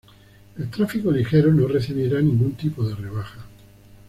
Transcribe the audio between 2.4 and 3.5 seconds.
tipo de rebaja.